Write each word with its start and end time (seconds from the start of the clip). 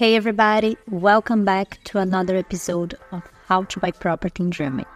Hey 0.00 0.16
everybody, 0.16 0.78
welcome 0.88 1.44
back 1.44 1.78
to 1.84 1.98
another 1.98 2.34
episode 2.34 2.94
of 3.12 3.22
How 3.48 3.64
to 3.64 3.80
Buy 3.80 3.90
Property 3.90 4.44
in 4.44 4.50
Germany, 4.50 4.86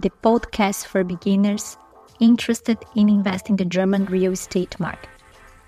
the 0.00 0.10
podcast 0.22 0.84
for 0.84 1.02
beginners 1.02 1.78
interested 2.20 2.76
in 2.94 3.08
investing 3.08 3.54
in 3.54 3.56
the 3.56 3.64
German 3.64 4.04
real 4.04 4.32
estate 4.32 4.78
market. 4.78 5.08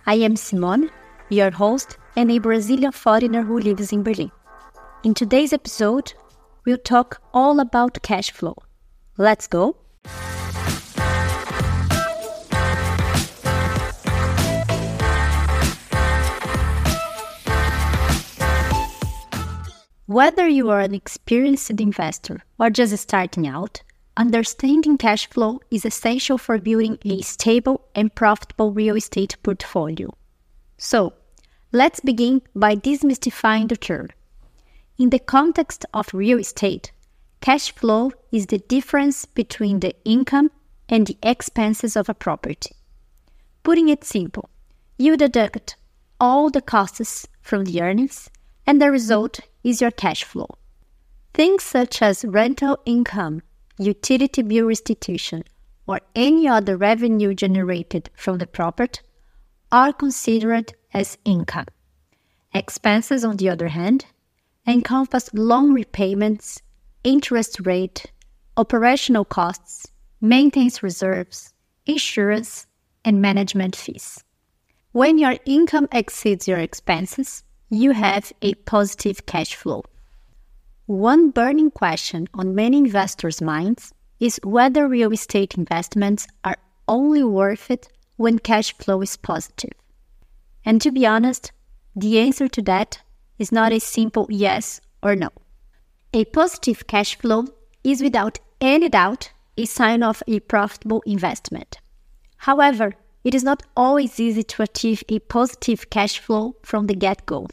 I 0.05 0.17
am 0.17 0.37
Simone, 0.37 0.91
your 1.31 1.51
host 1.51 1.97
and 2.17 2.31
a 2.31 2.39
Brazilian 2.39 2.93
foreigner 2.93 3.43
who 3.43 3.59
lives 3.59 3.95
in 3.95 4.03
Berlin. 4.03 4.31
In 5.05 5.15
today's 5.15 5.55
episode, 5.55 6.13
we'll 6.67 6.77
talk 6.77 7.23
all 7.33 7.61
about 7.61 8.03
cash 8.03 8.31
flow. 8.31 8.57
Let's 9.17 9.47
go! 9.47 9.77
Whether 20.07 20.47
you 20.47 20.71
are 20.71 20.79
an 20.79 20.95
experienced 20.95 21.69
investor 21.69 22.45
or 22.61 22.71
just 22.71 22.97
starting 22.97 23.49
out, 23.49 23.83
understanding 24.17 24.99
cash 24.99 25.29
flow 25.29 25.59
is 25.69 25.85
essential 25.85 26.39
for 26.39 26.59
building 26.59 26.97
a 27.05 27.23
stable 27.23 27.89
and 27.93 28.15
profitable 28.15 28.73
real 28.73 28.95
estate 28.95 29.37
portfolio. 29.43 30.17
So, 30.79 31.15
let's 31.73 31.99
begin 31.99 32.43
by 32.55 32.77
demystifying 32.77 33.69
the 33.69 33.77
term. 33.77 34.11
In 34.97 35.11
the 35.11 35.19
context 35.19 35.85
of 35.93 36.15
real 36.15 36.39
estate, 36.39 36.93
cash 37.41 37.73
flow 37.73 38.13
is 38.31 38.47
the 38.47 38.59
difference 38.59 39.25
between 39.25 39.81
the 39.81 39.97
income 40.05 40.53
and 40.89 41.09
the 41.09 41.19
expenses 41.21 41.97
of 41.97 42.09
a 42.09 42.15
property. 42.15 42.77
Putting 43.65 43.89
it 43.89 44.05
simple, 44.05 44.51
you 44.99 45.17
deduct 45.17 45.75
all 46.21 46.49
the 46.49 46.63
costs 46.63 47.27
from 47.43 47.65
the 47.65 47.83
earnings, 47.83 48.31
and 48.67 48.81
the 48.81 48.87
mm-hmm. 48.87 48.93
result 48.93 49.41
is 49.63 49.81
your 49.81 49.91
cash 49.91 50.25
flow. 50.25 50.49
Things 51.35 51.63
such 51.63 52.03
as 52.03 52.25
rental 52.25 52.79
income, 52.87 53.43
utility 53.79 54.43
bill 54.43 54.67
restitution, 54.67 55.45
or 55.87 56.01
any 56.15 56.49
other 56.49 56.77
revenue 56.77 57.35
generated 57.35 58.11
from 58.15 58.39
the 58.39 58.47
property 58.47 59.01
are 59.71 59.93
considered 59.93 60.73
as 60.93 61.19
income. 61.25 61.67
Expenses, 62.55 63.25
on 63.25 63.37
the 63.37 63.51
other 63.51 63.69
hand, 63.69 64.07
encompass 64.67 65.33
loan 65.35 65.75
repayments, 65.75 66.63
interest 67.05 67.61
rate, 67.65 68.07
operational 68.57 69.25
costs, 69.25 69.87
maintenance 70.21 70.83
reserves, 70.83 71.53
insurance, 71.85 72.67
and 73.05 73.21
management 73.21 73.77
fees. 73.77 74.25
When 74.93 75.19
your 75.19 75.37
income 75.45 75.89
exceeds 75.93 76.49
your 76.49 76.59
expenses, 76.59 77.45
you 77.71 77.93
have 77.93 78.33
a 78.43 78.55
positive 78.55 79.27
cash 79.27 79.55
flow. 79.55 79.83
One 80.87 81.31
burning 81.31 81.71
question 81.71 82.29
on 82.35 82.55
many 82.55 82.79
investors' 82.79 83.43
minds 83.43 83.93
is 84.21 84.41
whether 84.45 84.87
real 84.87 85.13
estate 85.13 85.59
investments 85.59 86.27
are 86.45 86.57
only 86.87 87.25
worth 87.25 87.71
it 87.71 87.89
when 88.17 88.39
cash 88.39 88.73
flow 88.77 89.03
is 89.03 89.17
positive. 89.17 89.73
And 90.65 90.81
to 90.81 90.91
be 90.91 91.07
honest, 91.07 91.53
the 91.95 92.19
answer 92.19 92.49
to 92.49 92.63
that 92.63 93.01
is 93.39 93.53
not 93.53 93.73
a 93.73 93.81
simple 93.81 94.27
yes 94.31 94.81
or 95.03 95.17
no. 95.17 95.31
A 96.13 96.25
positive 96.27 96.87
cash 96.87 97.19
flow 97.19 97.47
is 97.85 98.01
without 98.01 98.39
any 98.61 98.89
doubt 98.89 99.33
a 99.57 99.65
sign 99.65 100.03
of 100.03 100.23
a 100.27 100.41
profitable 100.41 101.03
investment. 101.07 101.79
However, 102.37 102.95
it 103.27 103.35
is 103.35 103.43
not 103.43 103.65
always 103.77 104.21
easy 104.21 104.45
to 104.45 104.63
achieve 104.63 105.03
a 105.09 105.19
positive 105.19 105.91
cash 105.91 106.21
flow 106.21 106.55
from 106.63 106.87
the 106.87 106.95
get 106.95 107.27
go, 107.27 107.49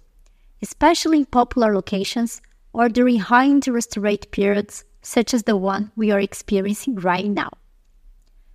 especially 0.61 1.17
in 1.17 1.25
popular 1.25 1.73
locations 1.73 2.43
or 2.73 2.87
during 2.87 3.17
high 3.17 3.45
interest 3.45 3.97
rate 3.97 4.29
periods, 4.29 4.85
such 5.01 5.33
as 5.33 5.43
the 5.43 5.57
one 5.57 5.91
we 5.95 6.11
are 6.11 6.19
experiencing 6.19 6.93
right 6.97 7.25
now. 7.25 7.49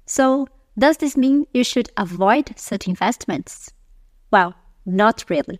So, 0.06 0.46
does 0.78 0.98
this 0.98 1.16
mean 1.16 1.44
you 1.52 1.64
should 1.64 1.90
avoid 1.96 2.56
such 2.56 2.86
investments? 2.86 3.72
Well, 4.30 4.54
not 4.86 5.24
really. 5.28 5.58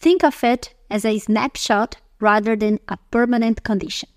Think 0.00 0.24
of 0.24 0.42
it 0.42 0.74
as 0.90 1.04
a 1.04 1.20
snapshot 1.20 1.98
rather 2.18 2.56
than 2.56 2.80
a 2.88 2.98
permanent 3.12 3.62
condition. 3.62 4.08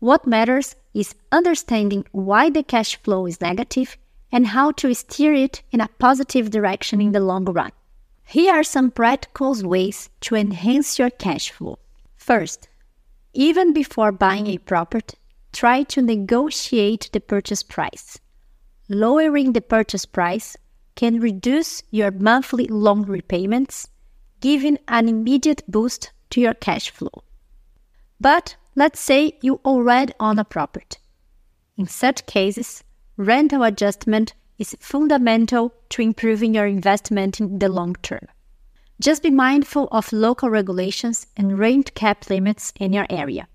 What 0.00 0.26
matters 0.26 0.74
is 0.92 1.14
understanding 1.30 2.04
why 2.10 2.50
the 2.50 2.64
cash 2.64 3.00
flow 3.00 3.26
is 3.26 3.40
negative 3.40 3.96
and 4.32 4.46
how 4.48 4.72
to 4.72 4.94
steer 4.94 5.34
it 5.34 5.62
in 5.70 5.80
a 5.80 5.88
positive 5.98 6.50
direction 6.50 7.00
in 7.00 7.12
the 7.12 7.20
long 7.20 7.44
run. 7.44 7.70
Here 8.24 8.54
are 8.54 8.64
some 8.64 8.90
practical 8.90 9.54
ways 9.62 10.08
to 10.22 10.34
enhance 10.34 10.98
your 10.98 11.10
cash 11.10 11.50
flow. 11.50 11.78
First, 12.16 12.68
even 13.34 13.74
before 13.74 14.10
buying 14.10 14.46
a 14.46 14.58
property, 14.58 15.18
try 15.52 15.82
to 15.84 16.00
negotiate 16.00 17.10
the 17.12 17.20
purchase 17.20 17.62
price. 17.62 18.18
Lowering 18.88 19.52
the 19.52 19.60
purchase 19.60 20.06
price 20.06 20.56
can 20.94 21.20
reduce 21.20 21.82
your 21.90 22.10
monthly 22.10 22.66
loan 22.66 23.02
repayments, 23.02 23.88
giving 24.40 24.78
an 24.88 25.08
immediate 25.08 25.62
boost 25.68 26.10
to 26.30 26.40
your 26.40 26.54
cash 26.54 26.90
flow. 26.90 27.22
But 28.20 28.56
let's 28.76 29.00
say 29.00 29.38
you 29.42 29.60
already 29.64 30.14
own 30.20 30.38
a 30.38 30.44
property. 30.44 30.98
In 31.76 31.86
such 31.86 32.26
cases, 32.26 32.84
rental 33.16 33.62
adjustment 33.62 34.34
is 34.58 34.76
fundamental 34.80 35.74
to 35.90 36.02
improving 36.02 36.54
your 36.54 36.66
investment 36.66 37.40
in 37.40 37.58
the 37.58 37.68
long 37.68 37.94
term. 38.02 38.26
Just 39.00 39.22
be 39.22 39.30
mindful 39.30 39.88
of 39.90 40.12
local 40.12 40.48
regulations 40.48 41.26
and 41.36 41.58
rent 41.58 41.94
cap 41.94 42.30
limits 42.30 42.72
in 42.78 42.92
your 42.92 43.06
area. 43.10 43.48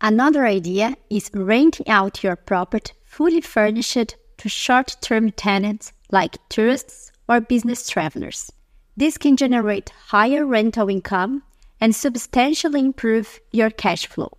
Another 0.00 0.44
idea 0.44 0.96
is 1.08 1.30
renting 1.32 1.88
out 1.88 2.22
your 2.22 2.36
property 2.36 2.92
fully 3.04 3.40
furnished 3.40 4.16
to 4.38 4.48
short 4.48 4.96
term 5.00 5.30
tenants 5.30 5.92
like 6.10 6.36
tourists 6.48 7.12
or 7.28 7.40
business 7.40 7.88
travelers. 7.88 8.50
This 8.96 9.16
can 9.16 9.36
generate 9.36 9.90
higher 10.08 10.44
rental 10.44 10.90
income 10.90 11.42
and 11.80 11.94
substantially 11.94 12.80
improve 12.80 13.40
your 13.52 13.70
cash 13.70 14.06
flow. 14.06 14.32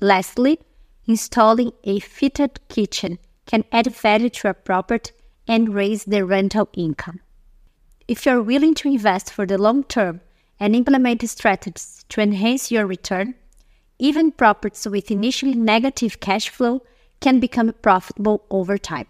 Lastly, 0.00 0.60
installing 1.06 1.72
a 1.82 1.98
fitted 1.98 2.60
kitchen 2.68 3.18
can 3.46 3.64
add 3.72 3.94
value 3.94 4.30
to 4.30 4.48
a 4.48 4.54
property 4.54 5.12
and 5.46 5.74
raise 5.74 6.04
the 6.04 6.24
rental 6.24 6.68
income. 6.74 7.20
If 8.08 8.26
you're 8.26 8.42
willing 8.42 8.74
to 8.74 8.88
invest 8.88 9.32
for 9.32 9.46
the 9.46 9.58
long 9.58 9.84
term 9.84 10.20
and 10.60 10.74
implement 10.74 11.28
strategies 11.28 12.04
to 12.10 12.20
enhance 12.20 12.70
your 12.70 12.86
return, 12.86 13.34
even 13.98 14.32
properties 14.32 14.86
with 14.86 15.10
initially 15.10 15.54
negative 15.54 16.20
cash 16.20 16.48
flow 16.48 16.82
can 17.20 17.40
become 17.40 17.72
profitable 17.80 18.44
over 18.50 18.76
time. 18.76 19.06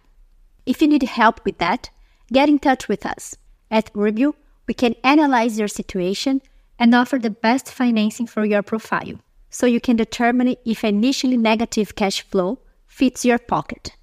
If 0.66 0.80
you 0.80 0.88
need 0.88 1.02
help 1.02 1.44
with 1.44 1.58
that, 1.58 1.90
get 2.32 2.48
in 2.48 2.58
touch 2.58 2.88
with 2.88 3.04
us. 3.04 3.36
At 3.70 3.90
Review, 3.94 4.34
we 4.66 4.74
can 4.74 4.94
analyze 5.02 5.58
your 5.58 5.68
situation 5.68 6.40
and 6.78 6.94
offer 6.94 7.18
the 7.18 7.30
best 7.30 7.70
financing 7.70 8.26
for 8.26 8.44
your 8.44 8.62
profile 8.62 9.18
so 9.50 9.66
you 9.66 9.80
can 9.80 9.96
determine 9.96 10.56
if 10.64 10.84
initially 10.84 11.36
negative 11.36 11.94
cash 11.94 12.22
flow 12.22 12.58
fits 12.86 13.24
your 13.24 13.38
pocket. 13.38 13.96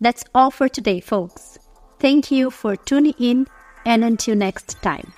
That's 0.00 0.24
all 0.34 0.50
for 0.50 0.68
today, 0.68 1.00
folks. 1.00 1.58
Thank 1.98 2.30
you 2.30 2.50
for 2.50 2.76
tuning 2.76 3.14
in, 3.18 3.46
and 3.84 4.04
until 4.04 4.36
next 4.36 4.82
time, 4.82 5.12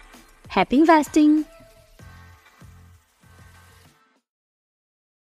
happy 0.48 0.78
investing! 0.78 1.44